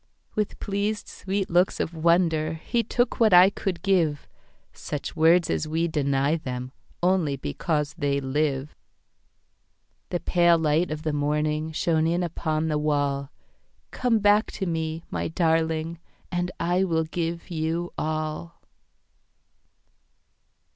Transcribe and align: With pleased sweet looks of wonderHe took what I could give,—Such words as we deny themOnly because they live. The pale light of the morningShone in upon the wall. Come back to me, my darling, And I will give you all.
With 0.33 0.59
pleased 0.59 1.07
sweet 1.07 1.47
looks 1.47 1.79
of 1.79 1.91
wonderHe 1.91 2.89
took 2.89 3.19
what 3.19 3.33
I 3.35 3.51
could 3.51 3.83
give,—Such 3.83 5.15
words 5.15 5.47
as 5.47 5.67
we 5.67 5.87
deny 5.87 6.37
themOnly 6.39 7.39
because 7.39 7.93
they 7.93 8.19
live. 8.19 8.75
The 10.09 10.19
pale 10.19 10.57
light 10.57 10.89
of 10.89 11.03
the 11.03 11.11
morningShone 11.11 12.09
in 12.11 12.23
upon 12.23 12.67
the 12.67 12.79
wall. 12.79 13.29
Come 13.91 14.17
back 14.17 14.51
to 14.53 14.65
me, 14.65 15.03
my 15.11 15.27
darling, 15.27 15.99
And 16.31 16.49
I 16.59 16.83
will 16.83 17.03
give 17.03 17.51
you 17.51 17.93
all. 17.95 18.59